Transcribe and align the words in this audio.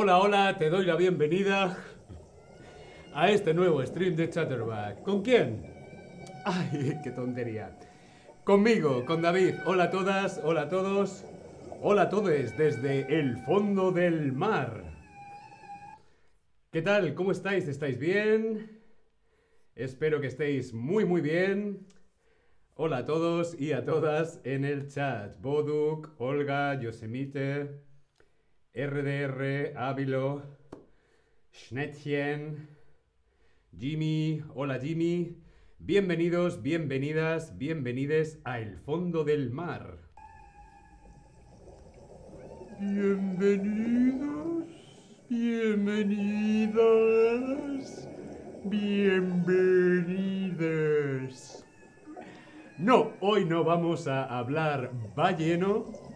Hola, 0.00 0.18
hola, 0.18 0.56
te 0.56 0.70
doy 0.70 0.86
la 0.86 0.94
bienvenida 0.94 1.76
a 3.12 3.30
este 3.32 3.52
nuevo 3.52 3.84
stream 3.84 4.14
de 4.14 4.30
Chatterback. 4.30 5.02
¿Con 5.02 5.22
quién? 5.22 5.66
Ay, 6.44 7.00
qué 7.02 7.10
tontería. 7.10 7.76
Conmigo, 8.44 9.04
con 9.04 9.22
David. 9.22 9.56
Hola 9.66 9.84
a 9.84 9.90
todas, 9.90 10.40
hola 10.44 10.62
a 10.62 10.68
todos. 10.68 11.24
Hola 11.82 12.02
a 12.02 12.08
todos 12.10 12.30
desde 12.56 13.18
el 13.18 13.38
fondo 13.38 13.90
del 13.90 14.30
mar. 14.30 14.84
¿Qué 16.70 16.80
tal? 16.80 17.12
¿Cómo 17.14 17.32
estáis? 17.32 17.66
¿Estáis 17.66 17.98
bien? 17.98 18.80
Espero 19.74 20.20
que 20.20 20.28
estéis 20.28 20.72
muy 20.72 21.06
muy 21.06 21.22
bien. 21.22 21.88
Hola 22.76 22.98
a 22.98 23.04
todos 23.04 23.60
y 23.60 23.72
a 23.72 23.84
todas 23.84 24.40
en 24.44 24.64
el 24.64 24.86
chat. 24.86 25.40
Boduk, 25.40 26.14
Olga, 26.18 26.80
Yosemite, 26.80 27.87
RDR, 28.78 29.74
Ávilo, 29.76 30.42
Schnettchen, 31.50 32.68
Jimmy, 33.76 34.44
hola 34.54 34.78
Jimmy. 34.78 35.42
Bienvenidos, 35.80 36.62
bienvenidas, 36.62 37.58
bienvenides 37.58 38.38
a 38.44 38.60
El 38.60 38.78
Fondo 38.78 39.24
del 39.24 39.50
Mar. 39.50 39.98
Bienvenidos, 42.78 44.68
bienvenidas, 45.28 46.78
bienvenides. 48.62 50.04
No, 52.78 53.10
hoy 53.18 53.44
no 53.44 53.64
vamos 53.64 54.06
a 54.06 54.38
hablar 54.38 54.92
balleno. 55.16 56.07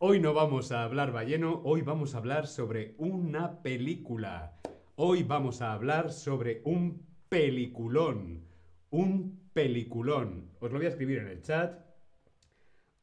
Hoy 0.00 0.20
no 0.20 0.32
vamos 0.32 0.70
a 0.70 0.84
hablar 0.84 1.10
balleno, 1.10 1.60
hoy 1.64 1.82
vamos 1.82 2.14
a 2.14 2.18
hablar 2.18 2.46
sobre 2.46 2.94
una 2.98 3.62
película. 3.62 4.56
Hoy 4.94 5.24
vamos 5.24 5.60
a 5.60 5.72
hablar 5.72 6.12
sobre 6.12 6.62
un 6.64 7.04
peliculón. 7.28 8.44
Un 8.90 9.50
peliculón. 9.52 10.52
Os 10.60 10.70
lo 10.70 10.78
voy 10.78 10.86
a 10.86 10.90
escribir 10.90 11.18
en 11.18 11.26
el 11.26 11.42
chat. 11.42 11.80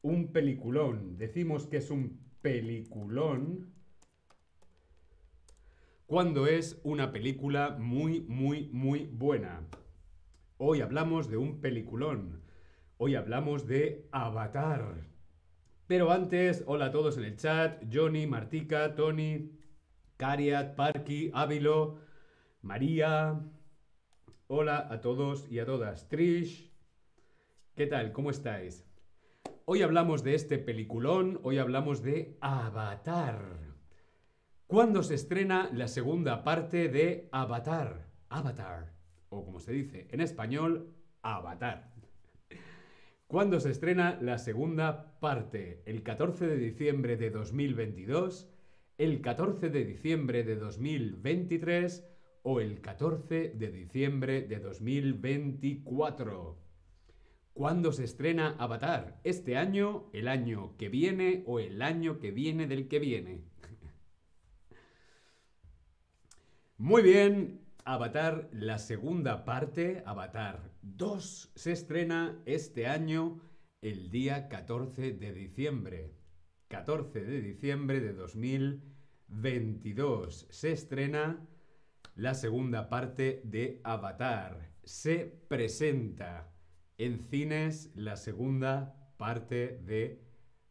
Un 0.00 0.32
peliculón. 0.32 1.18
Decimos 1.18 1.66
que 1.66 1.76
es 1.76 1.90
un 1.90 2.18
peliculón 2.40 3.74
cuando 6.06 6.46
es 6.46 6.80
una 6.82 7.12
película 7.12 7.76
muy, 7.78 8.22
muy, 8.22 8.70
muy 8.72 9.04
buena. 9.04 9.68
Hoy 10.56 10.80
hablamos 10.80 11.28
de 11.28 11.36
un 11.36 11.60
peliculón. 11.60 12.40
Hoy 12.96 13.16
hablamos 13.16 13.66
de 13.66 14.08
Avatar. 14.12 15.15
Pero 15.86 16.10
antes, 16.10 16.64
hola 16.66 16.86
a 16.86 16.90
todos 16.90 17.16
en 17.16 17.24
el 17.24 17.36
chat. 17.36 17.82
Johnny, 17.92 18.26
Martica, 18.26 18.94
Tony, 18.96 19.52
Cariat, 20.16 20.74
Parky, 20.74 21.30
Ávilo, 21.32 21.98
María. 22.62 23.40
Hola 24.48 24.88
a 24.90 25.00
todos 25.00 25.46
y 25.50 25.60
a 25.60 25.66
todas. 25.66 26.08
Trish. 26.08 26.72
¿Qué 27.76 27.86
tal? 27.86 28.12
¿Cómo 28.12 28.30
estáis? 28.30 28.84
Hoy 29.64 29.82
hablamos 29.82 30.24
de 30.24 30.34
este 30.34 30.58
peliculón. 30.58 31.38
Hoy 31.44 31.58
hablamos 31.58 32.02
de 32.02 32.36
Avatar. 32.40 33.58
¿Cuándo 34.66 35.04
se 35.04 35.14
estrena 35.14 35.70
la 35.72 35.86
segunda 35.86 36.42
parte 36.42 36.88
de 36.88 37.28
Avatar? 37.30 38.08
Avatar 38.28 38.96
o 39.28 39.44
como 39.44 39.60
se 39.60 39.72
dice 39.72 40.08
en 40.10 40.20
español, 40.20 40.94
Avatar. 41.22 41.92
¿Cuándo 43.26 43.58
se 43.58 43.70
estrena 43.70 44.18
la 44.22 44.38
segunda 44.38 45.18
parte? 45.18 45.82
¿El 45.84 46.04
14 46.04 46.46
de 46.46 46.58
diciembre 46.58 47.16
de 47.16 47.30
2022? 47.30 48.48
¿El 48.98 49.20
14 49.20 49.68
de 49.68 49.84
diciembre 49.84 50.44
de 50.44 50.54
2023? 50.54 52.06
¿O 52.42 52.60
el 52.60 52.80
14 52.80 53.48
de 53.48 53.72
diciembre 53.72 54.42
de 54.42 54.60
2024? 54.60 56.56
¿Cuándo 57.52 57.90
se 57.90 58.04
estrena 58.04 58.54
Avatar? 58.60 59.20
¿Este 59.24 59.56
año, 59.56 60.08
el 60.12 60.28
año 60.28 60.76
que 60.76 60.88
viene 60.88 61.42
o 61.46 61.58
el 61.58 61.82
año 61.82 62.20
que 62.20 62.30
viene 62.30 62.68
del 62.68 62.86
que 62.86 63.00
viene? 63.00 63.40
Muy 66.78 67.02
bien, 67.02 67.65
Avatar, 67.88 68.48
la 68.50 68.80
segunda 68.80 69.44
parte, 69.44 70.02
Avatar 70.06 70.72
2, 70.82 71.52
se 71.54 71.70
estrena 71.70 72.36
este 72.44 72.88
año 72.88 73.40
el 73.80 74.10
día 74.10 74.48
14 74.48 75.12
de 75.12 75.32
diciembre. 75.32 76.12
14 76.66 77.20
de 77.20 77.40
diciembre 77.40 78.00
de 78.00 78.12
2022 78.12 80.48
se 80.50 80.72
estrena 80.72 81.46
la 82.16 82.34
segunda 82.34 82.88
parte 82.88 83.40
de 83.44 83.80
Avatar. 83.84 84.72
Se 84.82 85.24
presenta 85.46 86.52
en 86.98 87.20
cines 87.20 87.92
la 87.94 88.16
segunda 88.16 89.12
parte 89.16 89.78
de 89.84 90.24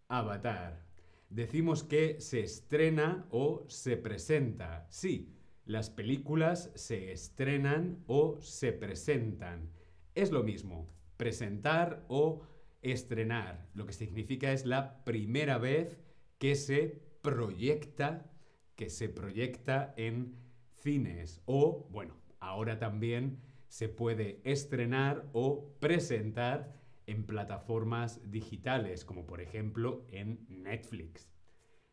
Avatar. 0.10 0.84
Decimos 1.30 1.86
que 1.86 2.20
se 2.20 2.42
estrena 2.42 3.26
o 3.30 3.64
se 3.70 3.96
presenta. 3.96 4.86
Sí, 4.90 5.32
las 5.66 5.90
películas 5.90 6.72
se 6.76 7.12
estrenan 7.12 8.04
o 8.08 8.40
se 8.42 8.72
presentan. 8.72 9.72
Es 10.14 10.32
lo 10.32 10.44
mismo, 10.44 10.88
presentar 11.18 12.06
o 12.08 12.44
estrenar. 12.82 13.68
Lo 13.74 13.86
que 13.86 13.94
significa 13.94 14.52
es 14.52 14.66
la 14.66 15.04
primera 15.04 15.58
vez 15.58 16.00
que 16.38 16.56
se 16.56 17.02
proyecta, 17.22 18.32
que 18.76 18.90
se 18.90 19.10
proyecta 19.10 19.94
en 19.98 20.36
cines. 20.76 21.42
O, 21.46 21.88
bueno, 21.90 22.16
ahora 22.40 22.78
también 22.78 23.42
se 23.68 23.90
puede 23.90 24.42
estrenar 24.44 25.28
o 25.34 25.74
presentar 25.80 26.76
en 27.08 27.26
plataformas 27.26 28.22
digitales, 28.32 29.04
como 29.04 29.26
por 29.26 29.42
ejemplo 29.42 30.06
en 30.10 30.46
Netflix. 30.48 31.30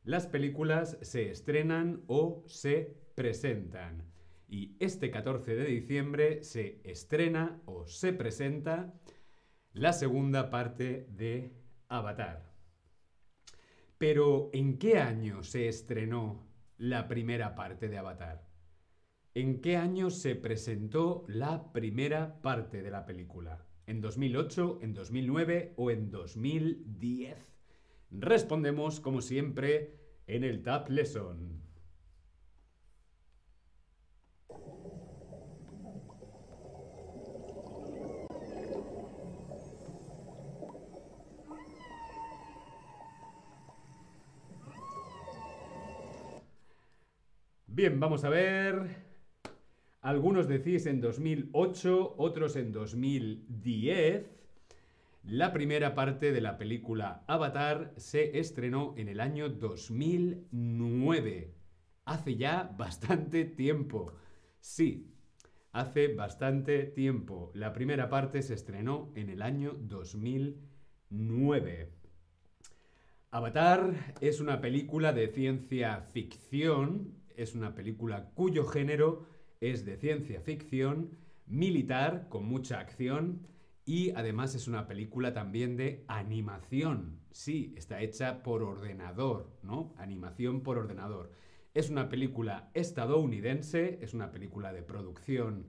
Las 0.05 0.27
películas 0.27 0.99
se 1.01 1.31
estrenan 1.31 2.03
o 2.07 2.45
se 2.47 2.97
Y 4.49 4.77
este 4.81 5.11
14 5.11 5.55
de 5.55 5.65
diciembre 5.65 6.43
se 6.43 6.81
estrena 6.85 7.63
o 7.67 7.87
se 7.87 8.13
presenta 8.13 8.95
la 9.73 9.93
segunda 9.93 10.51
parte 10.51 11.07
de 11.11 11.55
Avatar. 11.89 12.53
Pero 13.99 14.51
¿en 14.53 14.79
qué 14.79 14.99
año 14.99 15.43
se 15.43 15.69
estrenó 15.69 16.49
la 16.77 17.07
primera 17.09 17.55
parte 17.55 17.89
de 17.89 17.99
Avatar? 17.99 18.47
¿En 19.35 19.61
qué 19.61 19.77
año 19.77 20.11
se 20.11 20.35
presentó 20.35 21.25
la 21.29 21.73
primera 21.73 22.43
parte 22.43 22.83
de 22.83 22.91
la 22.91 23.07
película? 23.07 23.65
¿En 23.87 24.01
2008, 24.01 24.81
en 24.83 24.93
2009 24.93 25.75
o 25.77 25.91
en 25.91 26.11
2010? 26.11 27.39
Respondemos, 28.11 29.01
como 29.01 29.23
siempre, 29.23 29.95
en 30.27 30.45
el 30.45 30.63
Tab 30.63 30.91
Lesson. 30.91 31.63
Bien, 47.75 47.99
vamos 47.99 48.23
a 48.25 48.29
ver. 48.29 48.85
Algunos 50.03 50.47
decís 50.47 50.85
en 50.85 51.01
2008, 51.01 52.17
otros 52.19 52.55
en 52.57 52.71
2010. 52.71 54.27
La 55.25 55.55
primera 55.55 55.95
parte 55.95 56.33
de 56.33 56.43
la 56.43 56.59
película 56.59 57.25
Avatar 57.27 57.95
se 57.97 58.39
estrenó 58.39 58.93
en 58.99 59.09
el 59.09 59.21
año 59.21 59.49
2009. 59.49 61.55
Hace 62.05 62.37
ya 62.37 62.75
bastante 62.77 63.47
tiempo. 63.47 64.13
Sí, 64.61 65.11
hace 65.73 66.09
bastante 66.09 66.85
tiempo. 66.85 67.53
La 67.55 67.73
primera 67.73 68.11
parte 68.11 68.43
se 68.43 68.53
estrenó 68.53 69.11
en 69.15 69.31
el 69.31 69.41
año 69.41 69.73
2009. 69.81 71.91
Avatar 73.31 74.15
es 74.21 74.41
una 74.41 74.61
película 74.61 75.15
de 75.15 75.29
ciencia 75.29 76.03
ficción 76.13 77.22
es 77.37 77.55
una 77.55 77.75
película 77.75 78.31
cuyo 78.35 78.65
género 78.65 79.27
es 79.61 79.85
de 79.85 79.97
ciencia 79.97 80.41
ficción, 80.41 81.19
militar, 81.47 82.29
con 82.29 82.45
mucha 82.45 82.81
acción, 82.81 83.47
y 83.85 84.11
además 84.11 84.55
es 84.55 84.69
una 84.69 84.87
película 84.87 85.33
también 85.33 85.77
de 85.77 86.05
animación. 86.09 87.21
Sí, 87.33 87.75
está 87.77 88.01
hecha 88.01 88.43
por 88.43 88.63
ordenador, 88.63 89.51
¿no? 89.63 89.95
Animación 89.99 90.63
por 90.63 90.79
ordenador. 90.79 91.33
Es 91.75 91.91
una 91.91 92.09
película 92.09 92.71
estadounidense, 92.75 93.99
es 94.03 94.15
una 94.15 94.31
película 94.31 94.73
de 94.73 94.83
producción 94.83 95.67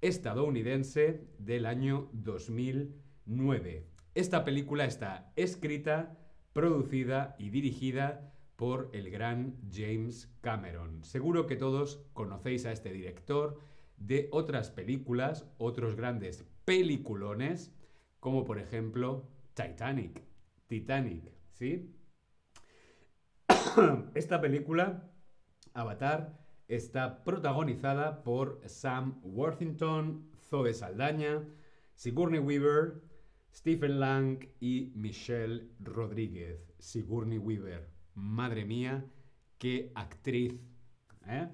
estadounidense 0.00 1.28
del 1.38 1.66
año 1.66 2.08
2009. 2.12 3.86
Esta 4.14 4.44
película 4.44 4.86
está 4.86 5.32
escrita, 5.36 6.18
producida 6.52 7.36
y 7.38 7.50
dirigida 7.50 8.34
por 8.60 8.90
el 8.92 9.10
gran 9.10 9.56
James 9.72 10.30
Cameron. 10.42 11.02
Seguro 11.02 11.46
que 11.46 11.56
todos 11.56 12.04
conocéis 12.12 12.66
a 12.66 12.72
este 12.72 12.92
director 12.92 13.58
de 13.96 14.28
otras 14.32 14.70
películas, 14.70 15.50
otros 15.56 15.96
grandes 15.96 16.44
peliculones, 16.66 17.74
como 18.20 18.44
por 18.44 18.58
ejemplo 18.58 19.30
Titanic. 19.54 20.22
Titanic, 20.66 21.32
¿sí? 21.52 21.96
Esta 24.14 24.42
película, 24.42 25.10
Avatar, 25.72 26.38
está 26.68 27.24
protagonizada 27.24 28.22
por 28.22 28.60
Sam 28.66 29.22
Worthington, 29.22 30.28
Zoe 30.50 30.74
Saldaña, 30.74 31.48
Sigourney 31.94 32.40
Weaver, 32.40 33.00
Stephen 33.54 34.00
Lang 34.00 34.46
y 34.60 34.92
Michelle 34.96 35.70
Rodríguez. 35.80 36.74
Sigourney 36.78 37.38
Weaver. 37.38 37.89
Madre 38.14 38.64
mía, 38.64 39.04
qué 39.58 39.92
actriz. 39.94 40.54
¿eh? 41.26 41.48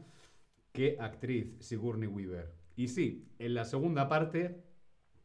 Qué 0.73 0.97
actriz 1.01 1.57
Sigourney 1.61 2.09
Weaver. 2.09 2.55
Y 2.77 2.89
sí, 2.89 3.29
en 3.39 3.55
la 3.55 3.65
segunda 3.65 4.09
parte 4.09 4.63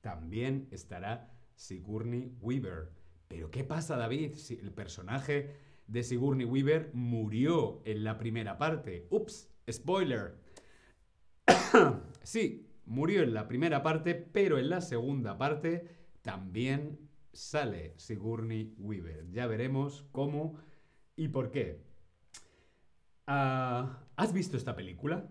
también 0.01 0.67
estará 0.71 1.31
Sigourney 1.55 2.33
Weaver. 2.41 2.93
Pero 3.27 3.51
¿qué 3.51 3.63
pasa, 3.63 3.97
David? 3.97 4.35
Si 4.35 4.55
el 4.55 4.71
personaje 4.71 5.55
de 5.87 6.03
Sigourney 6.03 6.45
Weaver 6.45 6.91
murió 6.93 7.81
en 7.85 8.03
la 8.03 8.17
primera 8.17 8.57
parte. 8.57 9.07
Ups, 9.09 9.49
spoiler. 9.69 10.37
sí, 12.23 12.67
murió 12.85 13.23
en 13.23 13.33
la 13.33 13.47
primera 13.47 13.83
parte, 13.83 14.15
pero 14.15 14.57
en 14.57 14.69
la 14.69 14.81
segunda 14.81 15.37
parte 15.37 15.85
también 16.21 17.09
sale 17.33 17.93
Sigourney 17.97 18.73
Weaver. 18.77 19.29
Ya 19.31 19.47
veremos 19.47 20.05
cómo 20.11 20.57
y 21.15 21.27
por 21.27 21.51
qué. 21.51 21.81
Ah, 23.27 24.05
¿Has 24.15 24.33
visto 24.33 24.57
esta 24.57 24.75
película? 24.75 25.29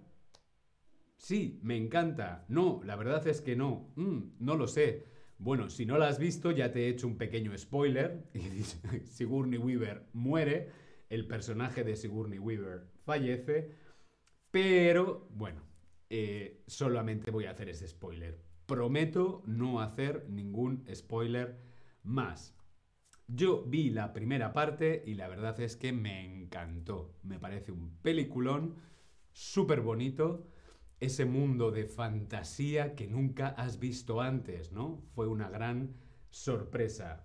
Sí, 1.16 1.60
me 1.62 1.76
encanta. 1.76 2.44
No, 2.48 2.80
la 2.84 2.96
verdad 2.96 3.26
es 3.26 3.40
que 3.40 3.56
no. 3.56 3.92
Mm, 3.96 4.36
no 4.38 4.56
lo 4.56 4.66
sé. 4.66 5.06
Bueno, 5.38 5.68
si 5.70 5.86
no 5.86 5.98
la 5.98 6.08
has 6.08 6.18
visto, 6.18 6.50
ya 6.50 6.72
te 6.72 6.84
he 6.84 6.88
hecho 6.88 7.06
un 7.06 7.16
pequeño 7.16 7.56
spoiler. 7.56 8.24
Sigourney 9.04 9.58
Weaver 9.58 10.06
muere, 10.12 10.70
el 11.08 11.26
personaje 11.26 11.84
de 11.84 11.96
Sigourney 11.96 12.38
Weaver 12.38 12.86
fallece, 13.04 13.70
pero 14.50 15.28
bueno, 15.30 15.62
eh, 16.08 16.62
solamente 16.66 17.30
voy 17.30 17.46
a 17.46 17.52
hacer 17.52 17.68
ese 17.68 17.88
spoiler. 17.88 18.38
Prometo 18.66 19.42
no 19.46 19.80
hacer 19.80 20.26
ningún 20.28 20.84
spoiler 20.94 21.58
más. 22.02 22.54
Yo 23.32 23.62
vi 23.64 23.90
la 23.90 24.12
primera 24.12 24.52
parte 24.52 25.04
y 25.06 25.14
la 25.14 25.28
verdad 25.28 25.60
es 25.60 25.76
que 25.76 25.92
me 25.92 26.24
encantó. 26.24 27.14
Me 27.22 27.38
parece 27.38 27.70
un 27.70 27.96
peliculón 28.02 28.74
súper 29.32 29.82
bonito. 29.82 30.48
Ese 30.98 31.24
mundo 31.26 31.70
de 31.70 31.84
fantasía 31.84 32.96
que 32.96 33.06
nunca 33.06 33.48
has 33.48 33.78
visto 33.78 34.20
antes, 34.20 34.72
¿no? 34.72 35.04
Fue 35.14 35.28
una 35.28 35.48
gran 35.48 35.94
sorpresa. 36.28 37.24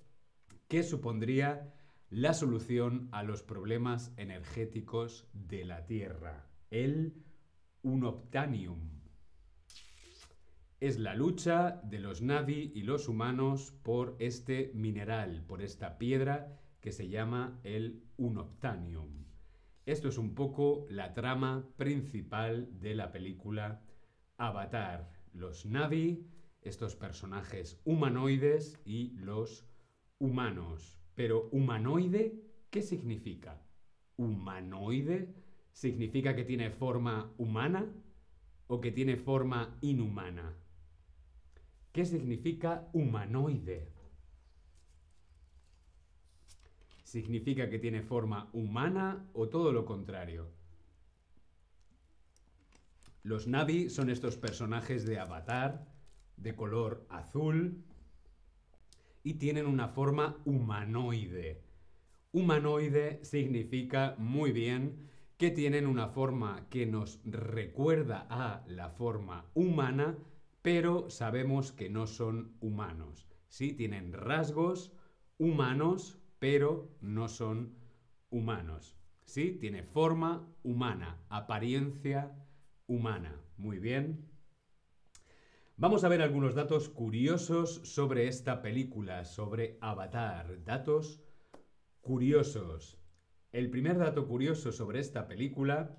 que 0.73 0.83
supondría 0.83 1.71
la 2.09 2.33
solución 2.33 3.11
a 3.13 3.23
los 3.23 3.43
problemas 3.43 4.11
energéticos 4.17 5.29
de 5.35 5.67
la 5.67 5.85
Tierra, 5.85 6.49
el 6.71 7.27
unoptanium. 7.83 9.03
Es 10.81 10.99
la 10.99 11.15
lucha 11.15 11.79
de 11.85 11.99
los 11.99 12.23
Navi 12.23 12.73
y 12.75 12.85
los 12.85 13.07
humanos 13.11 13.75
por 13.83 14.17
este 14.19 14.73
mineral, 14.73 15.45
por 15.47 15.61
esta 15.61 15.99
piedra 15.99 16.59
que 16.81 16.91
se 16.91 17.11
llama 17.11 17.61
el 17.65 18.07
unoptanium. 18.17 19.27
Esto 19.85 20.09
es 20.09 20.17
un 20.17 20.35
poco 20.35 20.87
la 20.89 21.13
trama 21.13 21.69
principal 21.77 22.81
de 22.81 22.95
la 22.95 23.13
película 23.13 23.83
Avatar, 24.39 25.11
los 25.35 25.67
Navi, 25.67 26.27
estos 26.63 26.97
personajes 26.97 27.79
humanoides 27.85 28.81
y 28.87 29.11
los 29.19 29.67
humanos. 30.23 30.97
Pero 31.17 31.49
humanoide, 31.51 32.41
¿qué 32.71 32.81
significa? 32.81 33.61
¿Humanoide 34.17 35.35
significa 35.73 36.37
que 36.37 36.45
tiene 36.45 36.71
forma 36.71 37.33
humana 37.39 37.93
o 38.69 38.81
que 38.81 38.93
tiene 38.93 39.17
forma 39.17 39.77
inhumana? 39.81 40.55
¿Qué 41.91 42.07
significa 42.07 42.89
humanoide? 42.93 43.89
¿Significa 47.03 47.69
que 47.69 47.81
tiene 47.81 48.03
forma 48.03 48.49
humana 48.53 49.27
o 49.35 49.49
todo 49.49 49.73
lo 49.73 49.85
contrario? 49.85 50.47
Los 53.25 53.49
Navi 53.49 53.91
son 53.91 54.09
estos 54.09 54.37
personajes 54.37 55.05
de 55.05 55.19
Avatar 55.19 55.85
de 56.37 56.55
color 56.55 57.05
azul 57.11 57.85
y 59.23 59.35
tienen 59.35 59.67
una 59.67 59.89
forma 59.89 60.41
humanoide. 60.45 61.63
Humanoide 62.33 63.21
significa 63.25 64.15
muy 64.19 64.53
bien 64.53 65.09
que 65.37 65.51
tienen 65.51 65.87
una 65.87 66.09
forma 66.09 66.69
que 66.71 66.87
nos 66.87 67.21
recuerda 67.25 68.27
a 68.31 68.65
la 68.67 68.91
forma 68.91 69.51
humana, 69.55 70.17
pero 70.63 71.11
sabemos 71.11 71.73
que 71.73 71.91
no 71.91 72.07
son 72.07 72.57
humanos. 72.61 73.29
Sí, 73.49 73.73
tienen 73.73 74.13
rasgos 74.13 74.93
humanos, 75.39 76.19
pero 76.39 76.97
no 77.01 77.29
son 77.29 77.75
humanos. 78.31 78.97
Sí, 79.25 79.53
tiene 79.53 79.83
forma 79.83 80.49
humana, 80.63 81.19
apariencia 81.29 82.33
humana. 82.87 83.41
Muy 83.57 83.79
bien. 83.79 84.32
Vamos 85.77 86.05
a 86.05 86.09
ver 86.09 86.21
algunos 86.21 86.55
datos 86.55 86.91
curiosos 86.91 87.81
sobre 87.83 88.29
esta 88.29 88.61
película, 88.61 89.25
sobre 89.25 89.79
Avatar. 89.81 90.63
Datos 90.65 91.23
curiosos. 92.03 92.99
El 93.53 93.71
primer 93.71 93.99
dato 93.99 94.29
curioso 94.29 94.71
sobre 94.71 95.01
esta 95.01 95.27
película 95.27 95.97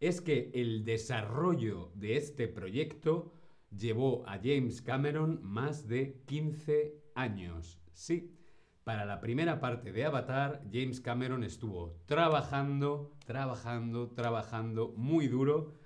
es 0.00 0.20
que 0.20 0.50
el 0.54 0.84
desarrollo 0.84 1.92
de 1.94 2.16
este 2.16 2.48
proyecto 2.48 3.32
llevó 3.70 4.26
a 4.26 4.38
James 4.42 4.82
Cameron 4.82 5.40
más 5.42 5.86
de 5.86 6.20
15 6.26 7.00
años. 7.14 7.80
Sí, 7.92 8.36
para 8.82 9.04
la 9.04 9.20
primera 9.20 9.60
parte 9.60 9.92
de 9.92 10.04
Avatar, 10.04 10.62
James 10.70 11.00
Cameron 11.00 11.44
estuvo 11.44 12.02
trabajando, 12.06 13.16
trabajando, 13.24 14.10
trabajando 14.10 14.92
muy 14.96 15.28
duro. 15.28 15.78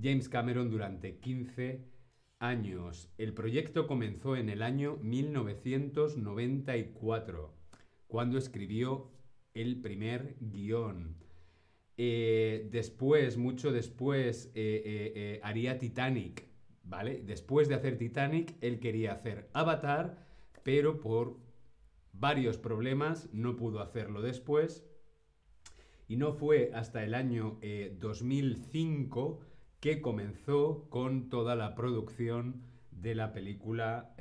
James 0.00 0.28
Cameron 0.28 0.70
durante 0.70 1.18
15 1.18 1.70
años. 1.70 1.99
El 2.40 3.34
proyecto 3.34 3.86
comenzó 3.86 4.34
en 4.34 4.48
el 4.48 4.62
año 4.62 4.96
1994, 5.02 7.52
cuando 8.06 8.38
escribió 8.38 9.10
el 9.52 9.82
primer 9.82 10.36
guion. 10.40 11.18
Eh, 11.98 12.66
después, 12.72 13.36
mucho 13.36 13.72
después, 13.72 14.50
eh, 14.54 15.12
eh, 15.14 15.40
haría 15.42 15.76
Titanic, 15.76 16.46
¿vale? 16.82 17.20
Después 17.22 17.68
de 17.68 17.74
hacer 17.74 17.98
Titanic, 17.98 18.54
él 18.62 18.80
quería 18.80 19.12
hacer 19.12 19.50
Avatar, 19.52 20.26
pero 20.62 20.98
por 20.98 21.36
varios 22.14 22.56
problemas 22.56 23.28
no 23.34 23.54
pudo 23.54 23.80
hacerlo 23.80 24.22
después. 24.22 24.86
Y 26.08 26.16
no 26.16 26.32
fue 26.32 26.70
hasta 26.72 27.04
el 27.04 27.12
año 27.12 27.60
2005 27.98 29.49
que 29.80 30.00
comenzó 30.00 30.88
con 30.90 31.28
toda 31.28 31.56
la 31.56 31.74
producción 31.74 32.62
de 32.90 33.14
la 33.14 33.32
película 33.32 34.14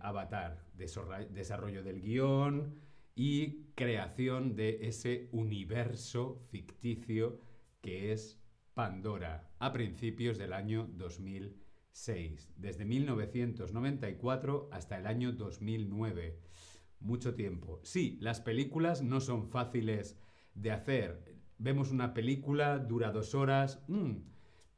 Avatar, 0.00 0.64
desarrollo 0.74 1.82
del 1.82 2.00
guion, 2.02 2.80
y 3.14 3.66
creación 3.74 4.56
de 4.56 4.78
ese 4.88 5.28
universo 5.32 6.40
ficticio 6.50 7.40
que 7.82 8.12
es 8.12 8.40
Pandora 8.72 9.50
a 9.58 9.74
principios 9.74 10.38
del 10.38 10.54
año 10.54 10.88
2006, 10.94 12.54
desde 12.56 12.86
1994 12.86 14.70
hasta 14.72 14.96
el 14.96 15.06
año 15.06 15.32
2009. 15.32 16.38
Mucho 17.00 17.34
tiempo. 17.34 17.80
Sí, 17.82 18.16
las 18.22 18.40
películas 18.40 19.02
no 19.02 19.20
son 19.20 19.50
fáciles 19.50 20.18
de 20.54 20.70
hacer. 20.70 21.36
Vemos 21.58 21.90
una 21.90 22.14
película, 22.14 22.78
dura 22.78 23.12
dos 23.12 23.34
horas, 23.34 23.84
mm, 23.88 24.16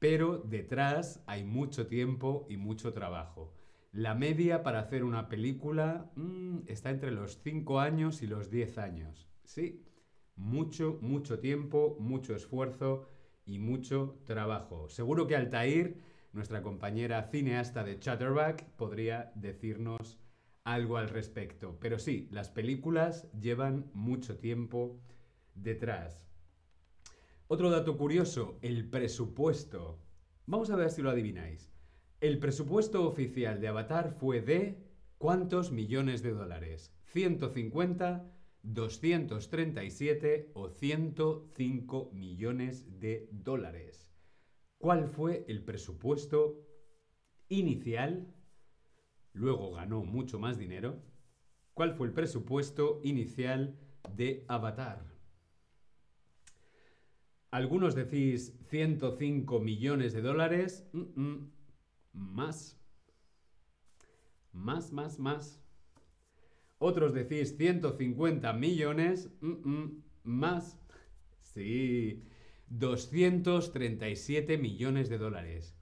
pero 0.02 0.38
detrás 0.38 1.22
hay 1.28 1.44
mucho 1.44 1.86
tiempo 1.86 2.44
y 2.50 2.56
mucho 2.56 2.92
trabajo. 2.92 3.54
La 3.92 4.16
media 4.16 4.64
para 4.64 4.80
hacer 4.80 5.04
una 5.04 5.28
película 5.28 6.10
mm, 6.16 6.62
está 6.66 6.90
entre 6.90 7.12
los 7.12 7.40
5 7.44 7.78
años 7.78 8.20
y 8.20 8.26
los 8.26 8.50
10 8.50 8.78
años. 8.78 9.30
Sí, 9.44 9.86
mucho, 10.34 10.98
mucho 11.02 11.38
tiempo, 11.38 11.96
mucho 12.00 12.34
esfuerzo 12.34 13.06
y 13.46 13.60
mucho 13.60 14.18
trabajo. 14.24 14.88
Seguro 14.88 15.28
que 15.28 15.36
Altair, 15.36 16.02
nuestra 16.32 16.62
compañera 16.62 17.28
cineasta 17.30 17.84
de 17.84 18.00
Chatterback, 18.00 18.64
podría 18.70 19.30
decirnos 19.36 20.18
algo 20.64 20.96
al 20.96 21.10
respecto. 21.10 21.78
Pero 21.80 22.00
sí, 22.00 22.26
las 22.32 22.50
películas 22.50 23.30
llevan 23.38 23.88
mucho 23.94 24.36
tiempo 24.36 25.00
detrás. 25.54 26.31
Otro 27.52 27.68
dato 27.68 27.98
curioso, 27.98 28.56
el 28.62 28.88
presupuesto. 28.88 30.00
Vamos 30.46 30.70
a 30.70 30.76
ver 30.76 30.90
si 30.90 31.02
lo 31.02 31.10
adivináis. 31.10 31.70
El 32.22 32.38
presupuesto 32.38 33.06
oficial 33.06 33.60
de 33.60 33.68
Avatar 33.68 34.16
fue 34.18 34.40
de 34.40 34.78
¿cuántos 35.18 35.70
millones 35.70 36.22
de 36.22 36.30
dólares? 36.30 36.94
¿150, 37.12 38.24
237 38.62 40.50
o 40.54 40.70
105 40.70 42.10
millones 42.14 42.98
de 43.00 43.28
dólares? 43.30 44.10
¿Cuál 44.78 45.08
fue 45.08 45.44
el 45.46 45.62
presupuesto 45.62 46.66
inicial? 47.50 48.32
Luego 49.34 49.72
ganó 49.72 50.02
mucho 50.04 50.38
más 50.38 50.56
dinero. 50.56 51.02
¿Cuál 51.74 51.92
fue 51.92 52.06
el 52.06 52.14
presupuesto 52.14 53.02
inicial 53.04 53.78
de 54.16 54.46
Avatar? 54.48 55.11
Algunos 57.52 57.94
decís 57.94 58.58
105 58.70 59.60
millones 59.60 60.14
de 60.14 60.22
dólares. 60.22 60.88
Más. 62.14 62.80
Más, 64.52 64.90
más, 64.90 65.18
más. 65.18 65.62
Otros 66.78 67.12
decís 67.12 67.58
150 67.58 68.54
millones, 68.54 69.30
más. 70.22 70.78
Sí, 71.42 72.24
237 72.68 74.56
millones 74.56 75.10
de 75.10 75.18
dólares. 75.18 75.76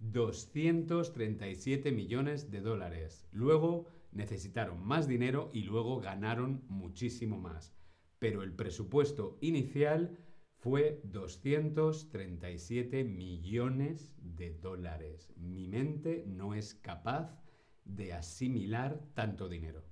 237 0.00 1.92
millones 1.92 2.50
de 2.50 2.60
dólares. 2.60 3.26
Luego 3.32 3.86
necesitaron 4.12 4.84
más 4.84 5.08
dinero 5.08 5.48
y 5.54 5.62
luego 5.62 5.98
ganaron 5.98 6.62
muchísimo 6.68 7.38
más. 7.38 7.74
Pero 8.18 8.42
el 8.42 8.52
presupuesto 8.52 9.38
inicial 9.40 10.18
fue 10.64 11.00
237 11.04 13.04
millones 13.04 14.14
de 14.22 14.54
dólares. 14.54 15.30
Mi 15.36 15.68
mente 15.68 16.24
no 16.26 16.54
es 16.54 16.74
capaz 16.74 17.38
de 17.84 18.14
asimilar 18.14 18.98
tanto 19.14 19.48
dinero. 19.48 19.84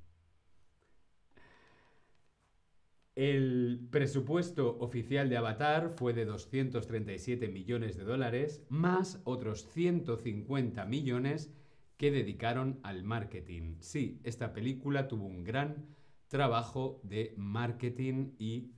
El 3.15 3.87
presupuesto 3.91 4.79
oficial 4.79 5.29
de 5.29 5.37
Avatar 5.37 5.91
fue 5.91 6.15
de 6.15 6.25
237 6.25 7.49
millones 7.49 7.99
de 7.99 8.05
dólares, 8.05 8.65
más 8.71 9.21
otros 9.25 9.69
150 9.69 10.87
millones 10.87 11.53
que 11.99 12.11
dedicaron 12.11 12.81
al 12.83 13.05
marketing. 13.05 13.77
Sí, 13.81 14.21
esta 14.25 14.55
película 14.55 15.09
tuvo 15.09 15.27
un 15.27 15.45
gran 15.45 15.85
trabajo 16.33 16.99
de 17.05 17.35
marketing 17.37 18.33
y 18.39 18.73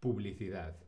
publicidad. 0.00 0.78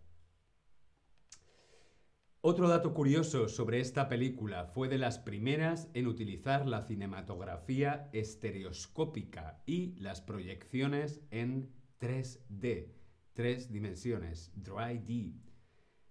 Otro 2.41 2.69
dato 2.69 2.95
curioso 2.95 3.51
sobre 3.51 3.81
esta 3.81 4.09
película 4.09 4.65
fue 4.65 4.89
de 4.89 4.97
las 4.97 5.19
primeras 5.19 5.91
en 5.93 6.07
utilizar 6.07 6.67
la 6.67 6.87
cinematografía 6.87 8.09
estereoscópica 8.15 9.63
y 9.67 9.95
las 9.97 10.23
proyecciones 10.23 11.21
en 11.31 11.71
3D, 12.01 12.95
tres 13.35 13.71
dimensiones, 13.71 14.55
3D. 14.63 15.35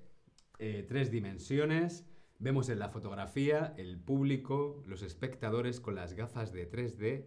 eh, 0.60 0.86
tres 0.88 1.12
dimensiones. 1.12 2.06
Vemos 2.42 2.70
en 2.70 2.80
la 2.80 2.88
fotografía 2.88 3.74
el 3.78 4.00
público, 4.00 4.82
los 4.88 5.02
espectadores 5.02 5.82
con 5.82 5.96
las 5.96 6.14
gafas 6.14 6.54
de 6.54 6.72
3D 6.72 7.26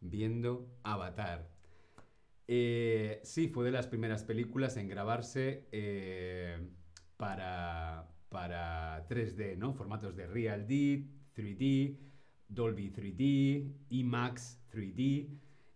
viendo 0.00 0.74
Avatar. 0.82 1.50
Eh, 2.48 3.20
sí, 3.24 3.48
fue 3.48 3.66
de 3.66 3.72
las 3.72 3.86
primeras 3.86 4.24
películas 4.24 4.78
en 4.78 4.88
grabarse 4.88 5.68
eh, 5.70 6.66
para, 7.18 8.08
para 8.30 9.06
3D, 9.06 9.58
¿no? 9.58 9.74
Formatos 9.74 10.16
de 10.16 10.26
Real 10.26 10.66
D, 10.66 11.10
3D, 11.36 11.98
Dolby 12.48 12.90
3D, 12.90 13.70
IMAX 13.90 14.62
3D 14.72 15.28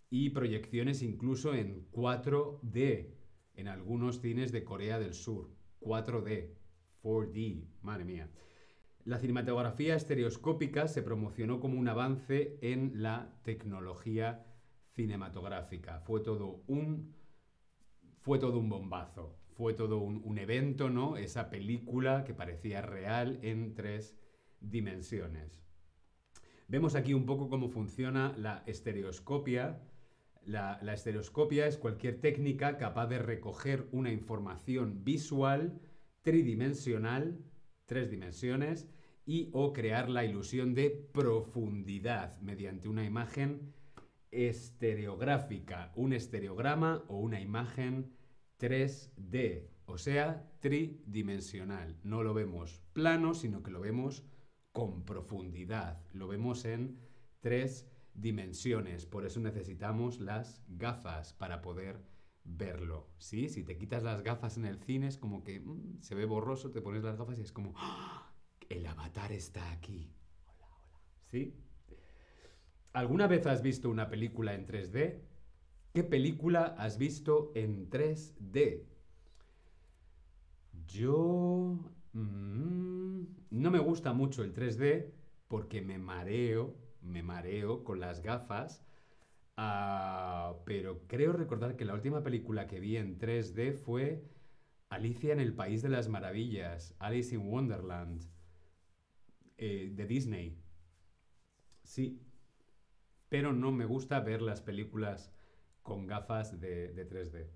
y 0.09 0.31
proyecciones 0.31 1.03
incluso 1.03 1.55
en 1.55 1.91
4D 1.91 3.11
en 3.55 3.69
algunos 3.69 4.23
cines 4.23 4.51
de 4.51 4.65
Corea 4.65 4.99
del 4.99 5.13
Sur. 5.13 5.51
4D, 5.83 6.55
4D, 7.03 7.67
madre 7.83 8.05
mía. 8.07 8.31
La 9.09 9.19
cinematografía 9.19 9.95
estereoscópica 9.95 10.87
se 10.87 11.01
promocionó 11.01 11.61
como 11.61 11.79
un 11.79 11.89
avance 11.89 12.59
en 12.61 13.01
la 13.03 13.33
tecnología 13.43 14.45
cinematográfica. 14.97 16.01
Fue 16.01 16.21
todo 16.21 16.63
un, 16.67 17.15
fue 18.21 18.39
todo 18.39 18.59
un 18.59 18.69
bombazo. 18.69 19.35
Fue 19.57 19.73
todo 19.73 19.97
un, 19.97 20.37
evento, 20.37 20.91
¿no? 20.91 21.17
Esa 21.17 21.49
película 21.49 22.25
que 22.25 22.35
parecía 22.35 22.83
real 22.83 23.39
en 23.41 23.75
tres 23.75 24.15
dimensiones. 24.61 25.59
Vemos 26.67 26.95
aquí 26.95 27.15
un 27.15 27.25
poco 27.25 27.49
cómo 27.49 27.71
funciona 27.71 28.35
la 28.37 28.63
estereoscopia. 28.67 29.81
La, 30.45 30.79
la, 30.83 30.93
estereoscopia 30.93 31.67
es 31.67 31.79
cualquier 31.79 32.21
técnica 32.21 32.77
capaz 32.77 33.07
de 33.07 33.21
recoger 33.21 33.89
una 33.91 34.13
información 34.13 35.03
visual 35.03 35.81
tridimensional, 36.21 37.39
tres 37.87 38.11
dimensiones, 38.11 38.87
y 39.29 39.51
o 39.53 39.75
crear 39.75 40.09
la 40.09 40.25
ilusión 40.25 40.73
de 40.75 40.89
profundidad 40.89 42.41
mediante 42.41 42.89
una 42.89 43.05
imagen 43.05 43.75
estereográfica, 44.31 45.93
un 45.97 46.15
estereograma 46.15 47.05
o 47.09 47.19
una 47.19 47.39
imagen 47.39 48.11
3D, 48.59 49.69
o 49.85 49.99
sea, 49.99 50.51
tridimensional. 50.61 51.99
No 52.05 52.23
lo 52.23 52.33
vemos 52.33 52.81
plano, 52.95 53.35
sino 53.35 53.63
que 53.63 53.71
lo 53.71 53.81
vemos 53.81 54.25
con 54.73 55.05
profundidad. 55.05 56.03
Lo 56.15 56.27
vemos 56.27 56.65
en 56.65 56.99
tres 57.41 57.87
dimensiones. 58.15 59.05
Por 59.05 59.27
eso 59.27 59.41
necesitamos 59.41 60.21
las 60.21 60.65
gafas 60.69 61.35
para 61.35 61.61
poder 61.61 62.01
verlo. 62.45 63.11
¿Sí? 63.19 63.51
Si 63.51 63.63
te 63.63 63.77
quitas 63.77 64.03
las 64.03 64.23
gafas 64.23 64.57
en 64.57 64.65
el 64.65 64.79
cine 64.79 65.07
es 65.07 65.19
como 65.19 65.45
que 65.45 65.61
mm, 65.61 66.01
se 66.01 66.15
ve 66.15 66.25
borroso, 66.25 66.71
te 66.71 66.81
pones 66.81 67.05
las 67.05 67.19
gafas 67.19 67.39
y 67.39 67.43
es 67.43 67.53
como 67.53 67.75
¡Ah! 67.77 68.28
El 68.69 68.87
avatar 68.87 69.33
está 69.33 69.71
aquí. 69.73 70.11
Hola, 70.47 70.67
hola. 70.67 71.01
¿Sí? 71.27 71.55
¿Alguna 72.93 73.27
vez 73.27 73.47
has 73.47 73.63
visto 73.63 73.91
una 73.91 74.09
película 74.09 74.55
en 74.55 74.67
3D? 74.67 75.21
¿Qué 75.93 76.05
película 76.05 76.75
has 76.79 76.99
visto 76.99 77.53
en 77.55 77.89
3D? 77.91 78.85
Yo... 80.87 81.79
Mm, 82.13 83.25
no 83.51 83.71
me 83.71 83.79
gusta 83.79 84.13
mucho 84.13 84.43
el 84.43 84.55
3D 84.55 85.13
porque 85.49 85.81
me 85.81 85.99
mareo, 85.99 86.77
me 87.01 87.23
mareo 87.23 87.85
con 87.85 88.01
las 88.01 88.23
gafas. 88.23 88.85
Ah, 89.57 90.55
pero 90.65 91.07
creo 91.07 91.33
recordar 91.33 91.77
que 91.77 91.85
la 91.85 91.95
última 91.95 92.23
película 92.23 92.67
que 92.67 92.81
vi 92.81 92.97
en 92.97 93.19
3D 93.19 93.75
fue 93.75 94.25
Alicia 94.89 95.33
en 95.33 95.41
el 95.41 95.55
País 95.55 95.83
de 95.83 95.89
las 95.89 96.09
Maravillas, 96.09 96.95
Alice 96.99 97.35
in 97.35 97.49
Wonderland, 97.49 98.25
eh, 99.59 99.91
de 99.93 100.07
Disney. 100.07 100.57
Sí, 101.85 102.21
pero 103.31 103.53
no 103.55 103.73
me 103.73 103.87
gusta 103.87 104.21
ver 104.21 104.43
las 104.43 104.61
películas 104.61 105.33
con 105.83 106.07
gafas 106.07 106.61
de, 106.61 106.93
de 106.93 107.05
3D. 107.07 107.51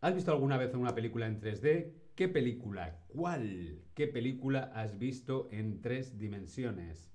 ¿Has 0.00 0.14
visto 0.14 0.32
alguna 0.32 0.56
vez 0.58 0.74
una 0.74 0.94
película 0.94 1.26
en 1.26 1.40
3D? 1.40 1.94
¿Qué 2.14 2.28
película? 2.28 2.98
¿Cuál? 3.08 3.82
¿Qué 3.94 4.06
película 4.08 4.70
has 4.74 4.98
visto 4.98 5.48
en 5.50 5.80
tres 5.80 6.18
dimensiones? 6.18 7.10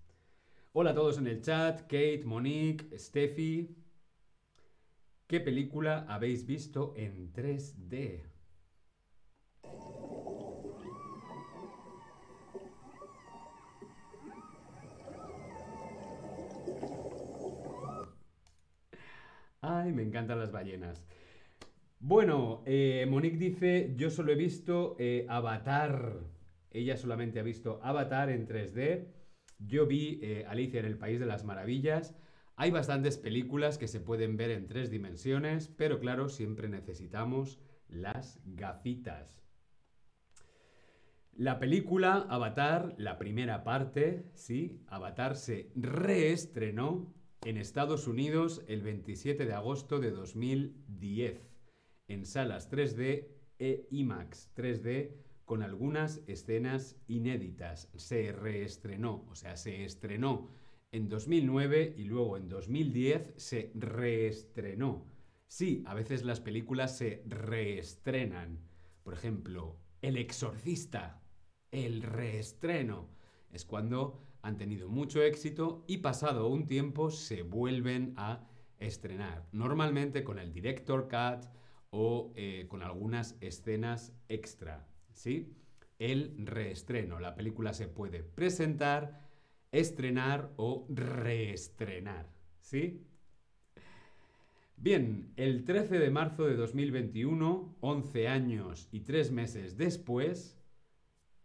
Hola 0.73 0.91
a 0.91 0.95
todos 0.95 1.17
en 1.19 1.27
el 1.27 1.41
chat, 1.41 1.81
Kate, 1.81 2.23
Monique, 2.25 2.97
Steffi. 2.97 3.75
¿Qué 5.27 5.39
película 5.39 6.03
habéis 6.07 6.47
visto 6.47 6.93
en 6.95 7.31
3D? 7.31 8.25
Ay, 19.61 19.84
me 19.95 20.03
encantan 20.03 20.39
las 20.39 20.51
ballenas. 20.51 21.03
Bueno, 21.99 22.61
eh, 22.65 23.05
Monique 23.09 23.37
dice, 23.37 23.93
yo 23.95 24.09
solo 24.11 24.31
he 24.31 24.35
visto 24.35 24.95
eh, 24.99 25.25
Avatar. 25.29 26.19
Ella 26.69 26.97
solamente 26.97 27.39
ha 27.39 27.43
visto 27.43 27.79
Avatar 27.81 28.29
en 28.29 28.47
3D. 28.47 29.07
Yo 29.57 29.87
vi 29.87 30.19
eh, 30.21 30.45
Alicia 30.47 30.81
en 30.81 30.85
el 30.85 30.97
País 30.97 31.19
de 31.19 31.25
las 31.25 31.45
Maravillas. 31.45 32.15
Hay 32.57 32.71
bastantes 32.71 33.17
películas 33.17 33.77
que 33.77 33.87
se 33.87 33.99
pueden 34.01 34.37
ver 34.37 34.51
en 34.51 34.67
tres 34.67 34.91
dimensiones, 34.91 35.69
pero 35.69 35.99
claro, 35.99 36.29
siempre 36.29 36.69
necesitamos 36.69 37.59
las 37.87 38.39
gafitas. 38.45 39.41
La 41.33 41.59
película 41.59 42.25
Avatar, 42.29 42.93
la 42.97 43.17
primera 43.17 43.63
parte, 43.63 44.31
sí, 44.35 44.81
Avatar 44.87 45.35
se 45.35 45.69
reestrenó 45.75 47.13
en 47.45 47.57
Estados 47.57 48.07
Unidos 48.07 48.63
el 48.67 48.81
27 48.81 49.45
de 49.45 49.53
agosto 49.53 49.99
de 49.99 50.09
2010 50.09 51.47
en 52.07 52.25
salas 52.25 52.71
3D 52.71 53.27
e 53.59 53.87
IMAX 53.91 54.51
3D 54.55 55.11
con 55.45 55.61
algunas 55.61 56.21
escenas 56.25 56.97
inéditas. 57.07 57.91
Se 57.95 58.31
reestrenó, 58.31 59.27
o 59.29 59.35
sea, 59.35 59.57
se 59.57 59.85
estrenó 59.85 60.49
en 60.91 61.07
2009 61.07 61.93
y 61.95 62.05
luego 62.05 62.35
en 62.37 62.49
2010 62.49 63.33
se 63.37 63.71
reestrenó. 63.75 65.05
Sí, 65.47 65.83
a 65.85 65.93
veces 65.93 66.23
las 66.23 66.39
películas 66.39 66.97
se 66.97 67.21
reestrenan. 67.27 68.59
Por 69.03 69.13
ejemplo, 69.13 69.77
El 70.01 70.17
Exorcista, 70.17 71.21
el 71.69 72.01
reestreno. 72.01 73.07
Es 73.51 73.65
cuando 73.65 74.25
han 74.45 74.57
tenido 74.57 74.89
mucho 74.89 75.23
éxito 75.23 75.83
y 75.87 75.97
pasado 75.97 76.47
un 76.49 76.67
tiempo 76.67 77.09
se 77.09 77.41
vuelven 77.41 78.13
a 78.15 78.47
estrenar. 78.77 79.47
Normalmente 79.51 80.23
con 80.23 80.37
el 80.37 80.53
director 80.53 81.07
cut 81.07 81.49
o 81.89 82.31
eh, 82.35 82.67
con 82.69 82.83
algunas 82.83 83.37
escenas 83.41 84.13
extra. 84.29 84.87
¿Sí? 85.13 85.55
El 85.97 86.45
reestreno. 86.45 87.19
La 87.19 87.33
película 87.33 87.73
se 87.73 87.87
puede 87.87 88.21
presentar, 88.21 89.27
estrenar 89.71 90.51
o 90.57 90.85
reestrenar. 90.89 92.29
¿Sí? 92.61 93.03
Bien, 94.77 95.33
el 95.37 95.63
13 95.63 95.97
de 95.97 96.11
marzo 96.11 96.45
de 96.45 96.55
2021, 96.55 97.77
11 97.79 98.27
años 98.27 98.89
y 98.91 98.99
3 98.99 99.31
meses 99.31 99.75
después, 99.75 100.55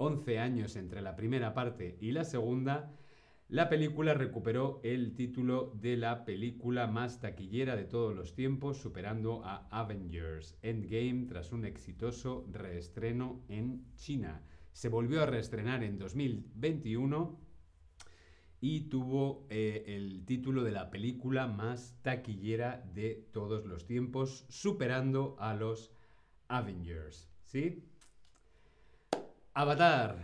11 0.01 0.39
años 0.39 0.77
entre 0.77 1.03
la 1.03 1.15
primera 1.15 1.53
parte 1.53 1.99
y 2.01 2.13
la 2.13 2.25
segunda, 2.25 2.91
la 3.49 3.69
película 3.69 4.15
recuperó 4.15 4.81
el 4.83 5.15
título 5.15 5.73
de 5.75 5.99
la 5.99 6.25
película 6.25 6.87
más 6.87 7.21
taquillera 7.21 7.77
de 7.77 7.85
todos 7.85 8.15
los 8.15 8.35
tiempos, 8.35 8.79
superando 8.79 9.45
a 9.45 9.69
Avengers 9.71 10.57
Endgame 10.63 11.27
tras 11.27 11.53
un 11.53 11.67
exitoso 11.67 12.47
reestreno 12.51 13.45
en 13.49 13.85
China. 13.95 14.43
Se 14.73 14.89
volvió 14.89 15.23
a 15.23 15.27
reestrenar 15.27 15.85
en 15.85 15.99
2021 15.99 17.39
y 18.63 18.89
tuvo 18.89 19.47
eh, 19.51 19.85
el 19.87 20.25
título 20.25 20.65
de 20.65 20.73
la 20.73 20.91
película 20.91 21.47
más 21.47 21.99
taquillera 22.01 22.89
de 22.95 23.29
todos 23.33 23.67
los 23.67 23.85
tiempos, 23.85 24.47
superando 24.49 25.37
a 25.39 25.53
los 25.53 25.93
Avengers. 26.49 27.29
¿Sí? 27.45 27.90
Avatar, 29.53 30.17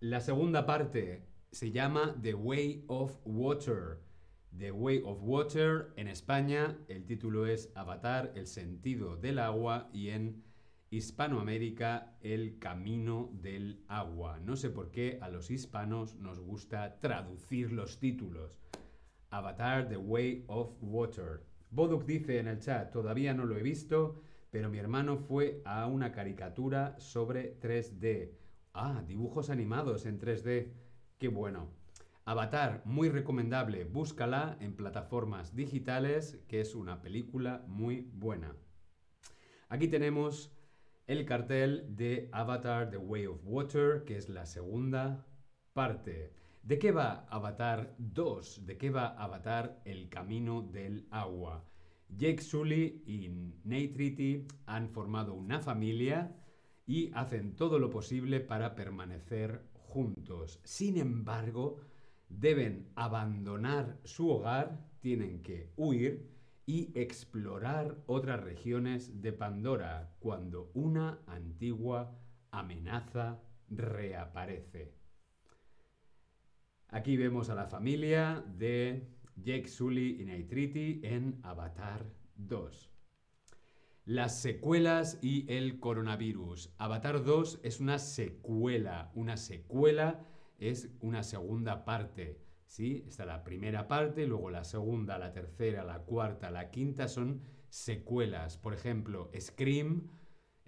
la 0.00 0.20
segunda 0.20 0.66
parte, 0.66 1.22
se 1.50 1.72
llama 1.72 2.14
The 2.20 2.34
Way 2.34 2.84
of 2.88 3.18
Water. 3.24 4.02
The 4.58 4.72
Way 4.72 5.00
of 5.06 5.22
Water 5.22 5.94
en 5.96 6.06
España, 6.06 6.76
el 6.88 7.06
título 7.06 7.46
es 7.46 7.72
Avatar, 7.74 8.32
el 8.34 8.46
sentido 8.46 9.16
del 9.16 9.38
agua 9.38 9.88
y 9.94 10.10
en 10.10 10.44
Hispanoamérica, 10.90 12.18
el 12.20 12.58
camino 12.58 13.30
del 13.32 13.82
agua. 13.88 14.38
No 14.40 14.54
sé 14.54 14.68
por 14.68 14.90
qué 14.90 15.18
a 15.22 15.30
los 15.30 15.50
hispanos 15.50 16.16
nos 16.16 16.38
gusta 16.38 17.00
traducir 17.00 17.72
los 17.72 17.98
títulos. 17.98 18.60
Avatar, 19.30 19.88
The 19.88 19.96
Way 19.96 20.44
of 20.46 20.76
Water. 20.82 21.42
Boduk 21.70 22.04
dice 22.04 22.38
en 22.38 22.48
el 22.48 22.58
chat, 22.58 22.92
todavía 22.92 23.32
no 23.32 23.46
lo 23.46 23.56
he 23.56 23.62
visto, 23.62 24.20
pero 24.50 24.68
mi 24.68 24.76
hermano 24.76 25.16
fue 25.16 25.62
a 25.64 25.86
una 25.86 26.12
caricatura 26.12 26.94
sobre 26.98 27.58
3D. 27.60 28.43
Ah, 28.76 29.04
dibujos 29.06 29.50
animados 29.50 30.04
en 30.04 30.18
3D. 30.18 30.72
Qué 31.18 31.28
bueno. 31.28 31.70
Avatar, 32.24 32.82
muy 32.84 33.08
recomendable. 33.08 33.84
Búscala 33.84 34.56
en 34.58 34.74
plataformas 34.74 35.54
digitales, 35.54 36.40
que 36.48 36.60
es 36.60 36.74
una 36.74 37.00
película 37.00 37.62
muy 37.68 38.10
buena. 38.14 38.56
Aquí 39.68 39.86
tenemos 39.86 40.52
el 41.06 41.24
cartel 41.24 41.86
de 41.94 42.28
Avatar 42.32 42.90
The 42.90 42.96
Way 42.96 43.26
of 43.26 43.42
Water, 43.44 44.02
que 44.04 44.16
es 44.16 44.28
la 44.28 44.44
segunda 44.44 45.24
parte. 45.72 46.32
¿De 46.64 46.80
qué 46.80 46.90
va 46.90 47.28
Avatar 47.30 47.94
2? 47.98 48.66
¿De 48.66 48.76
qué 48.76 48.90
va 48.90 49.06
Avatar 49.06 49.80
El 49.84 50.08
Camino 50.08 50.62
del 50.62 51.06
Agua? 51.12 51.64
Jake 52.08 52.42
Sully 52.42 53.04
y 53.06 53.28
Neytriti 53.62 54.48
han 54.66 54.88
formado 54.88 55.34
una 55.34 55.60
familia 55.60 56.34
y 56.86 57.10
hacen 57.14 57.56
todo 57.56 57.78
lo 57.78 57.90
posible 57.90 58.40
para 58.40 58.74
permanecer 58.74 59.64
juntos. 59.72 60.60
Sin 60.64 60.98
embargo, 60.98 61.80
deben 62.28 62.90
abandonar 62.94 63.98
su 64.04 64.30
hogar, 64.30 64.86
tienen 65.00 65.42
que 65.42 65.72
huir 65.76 66.30
y 66.66 66.98
explorar 66.98 67.96
otras 68.06 68.42
regiones 68.42 69.20
de 69.20 69.32
Pandora 69.32 70.16
cuando 70.18 70.70
una 70.74 71.20
antigua 71.26 72.18
amenaza 72.50 73.40
reaparece. 73.68 74.94
Aquí 76.88 77.16
vemos 77.16 77.50
a 77.50 77.54
la 77.54 77.66
familia 77.66 78.44
de 78.56 79.08
Jake 79.36 79.68
Sully 79.68 80.20
y 80.20 80.24
Neytriti 80.24 81.00
en 81.02 81.40
Avatar 81.42 82.06
2. 82.36 82.93
Las 84.06 84.38
secuelas 84.38 85.18
y 85.22 85.50
el 85.50 85.80
coronavirus. 85.80 86.74
Avatar 86.76 87.24
2 87.24 87.60
es 87.62 87.80
una 87.80 87.98
secuela. 87.98 89.10
Una 89.14 89.38
secuela 89.38 90.26
es 90.58 90.90
una 91.00 91.22
segunda 91.22 91.86
parte. 91.86 92.38
¿sí? 92.66 93.02
Está 93.08 93.24
la 93.24 93.44
primera 93.44 93.88
parte, 93.88 94.26
luego 94.26 94.50
la 94.50 94.64
segunda, 94.64 95.16
la 95.16 95.32
tercera, 95.32 95.84
la 95.84 96.00
cuarta, 96.00 96.50
la 96.50 96.70
quinta 96.70 97.08
son 97.08 97.40
secuelas. 97.70 98.58
Por 98.58 98.74
ejemplo, 98.74 99.30
Scream, 99.40 100.10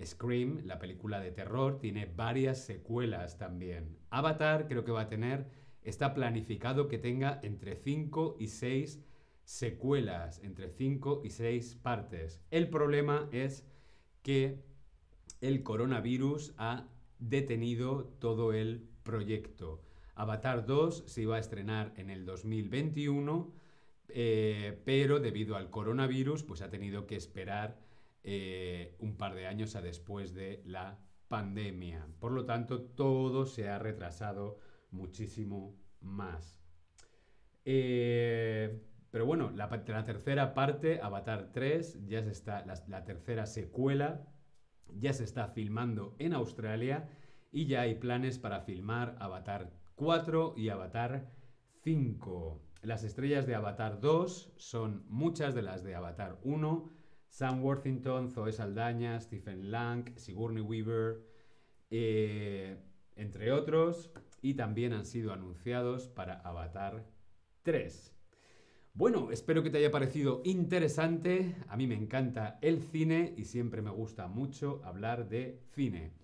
Scream, 0.02 0.62
la 0.64 0.78
película 0.78 1.20
de 1.20 1.30
terror, 1.30 1.78
tiene 1.78 2.06
varias 2.06 2.64
secuelas 2.64 3.36
también. 3.36 3.98
Avatar 4.08 4.66
creo 4.66 4.82
que 4.82 4.92
va 4.92 5.02
a 5.02 5.08
tener, 5.10 5.46
está 5.82 6.14
planificado 6.14 6.88
que 6.88 6.96
tenga 6.96 7.38
entre 7.42 7.76
5 7.76 8.36
y 8.40 8.48
6 8.48 9.04
secuelas, 9.46 10.40
entre 10.42 10.68
5 10.68 11.22
y 11.24 11.30
6 11.30 11.76
partes. 11.76 12.42
El 12.50 12.68
problema 12.68 13.28
es 13.30 13.64
que 14.22 14.64
el 15.40 15.62
coronavirus 15.62 16.52
ha 16.58 16.88
detenido 17.20 18.04
todo 18.18 18.52
el 18.52 18.88
proyecto. 19.04 19.80
Avatar 20.16 20.66
2 20.66 21.04
se 21.06 21.22
iba 21.22 21.36
a 21.36 21.38
estrenar 21.38 21.92
en 21.96 22.10
el 22.10 22.26
2021, 22.26 23.54
eh, 24.08 24.82
pero 24.84 25.20
debido 25.20 25.54
al 25.54 25.70
coronavirus, 25.70 26.42
pues 26.42 26.60
ha 26.60 26.68
tenido 26.68 27.06
que 27.06 27.14
esperar 27.14 27.78
eh, 28.24 28.96
un 28.98 29.16
par 29.16 29.36
de 29.36 29.46
años 29.46 29.76
a 29.76 29.80
después 29.80 30.34
de 30.34 30.60
la 30.64 30.98
pandemia. 31.28 32.08
Por 32.18 32.32
lo 32.32 32.44
tanto, 32.46 32.82
todo 32.82 33.46
se 33.46 33.68
ha 33.68 33.78
retrasado 33.78 34.58
muchísimo 34.90 35.76
más. 36.00 36.58
Eh, 37.64 38.82
pero 39.16 39.24
bueno, 39.24 39.50
la, 39.50 39.70
tercera 40.04 40.52
parte, 40.52 41.00
Avatar 41.00 41.48
3, 41.50 42.06
ya 42.06 42.22
se 42.22 42.32
está, 42.32 42.66
la, 42.66 42.74
la 42.86 43.06
tercera 43.06 43.46
secuela, 43.46 44.28
ya 44.92 45.14
se 45.14 45.24
está 45.24 45.48
filmando 45.48 46.16
en 46.18 46.34
Australia 46.34 47.08
y 47.50 47.64
ya 47.64 47.80
hay 47.80 47.94
planes 47.94 48.38
para 48.38 48.60
filmar 48.60 49.16
Avatar 49.18 49.72
4 49.94 50.52
y 50.58 50.68
Avatar 50.68 51.32
5. 51.82 52.60
Las 52.82 53.04
estrellas 53.04 53.46
de 53.46 53.54
Avatar 53.54 54.00
2 54.02 54.52
son 54.58 55.06
muchas 55.08 55.54
de 55.54 55.62
las 55.62 55.82
de 55.82 55.94
Avatar 55.94 56.38
1. 56.44 56.90
Sam 57.30 57.64
Worthington, 57.64 58.28
Zoe 58.28 58.52
Saldaña, 58.52 59.18
Stephen 59.18 59.70
Lang, 59.70 60.12
Sigourney 60.18 60.60
Weaver, 60.60 61.22
eh, 61.88 62.76
entre 63.14 63.50
otros. 63.52 64.12
Y 64.42 64.56
también 64.56 64.92
han 64.92 65.06
sido 65.06 65.32
anunciados 65.32 66.06
para 66.06 66.34
Avatar 66.40 67.06
3. 67.62 68.12
Bueno, 68.96 69.30
espero 69.30 69.62
que 69.62 69.68
te 69.68 69.76
haya 69.76 69.90
parecido 69.90 70.40
interesante. 70.42 71.54
A 71.68 71.76
mí 71.76 71.86
me 71.86 71.96
encanta 71.96 72.58
el 72.62 72.80
cine 72.80 73.34
y 73.36 73.44
siempre 73.44 73.82
me 73.82 73.90
gusta 73.90 74.26
mucho 74.26 74.80
hablar 74.84 75.28
de 75.28 75.60
cine. 75.74 76.14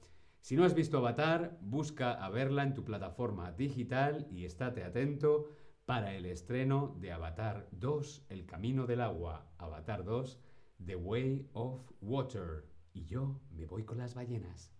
Si 0.40 0.56
no 0.56 0.64
has 0.64 0.72
visto 0.74 0.96
Avatar, 0.96 1.58
busca 1.60 2.12
a 2.12 2.30
verla 2.30 2.62
en 2.62 2.72
tu 2.72 2.82
plataforma 2.82 3.52
digital 3.52 4.26
y 4.30 4.46
estate 4.46 4.84
atento 4.84 5.50
para 5.84 6.14
el 6.14 6.24
estreno 6.24 6.96
de 6.98 7.12
Avatar 7.12 7.68
2, 7.72 8.24
El 8.30 8.46
Camino 8.46 8.86
del 8.86 9.02
Agua, 9.02 9.52
Avatar 9.58 10.02
2, 10.02 10.40
The 10.86 10.96
Way 10.96 11.50
of 11.52 11.78
Water. 12.00 12.64
Y 12.94 13.04
yo 13.04 13.38
me 13.50 13.66
voy 13.66 13.84
con 13.84 13.98
las 13.98 14.14
ballenas. 14.14 14.72